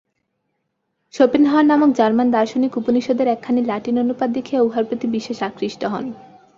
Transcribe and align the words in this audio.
Schopenhauer 1.13 1.65
নামক 1.65 1.89
German 1.93 2.27
দার্শনিক 2.31 2.73
উপনিষদের 2.77 3.27
একখানি 3.27 3.61
লাটিন 3.65 3.95
অনুবাদ 3.99 4.29
দেখিয়া 4.33 4.61
উহার 4.61 4.83
প্রতি 4.85 5.07
বিশেষ 5.07 5.37
আকৃষ্ট 5.43 5.81
হন। 5.85 6.05